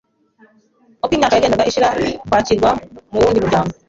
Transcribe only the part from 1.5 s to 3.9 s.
ishira kwakirwa mu wundi muryango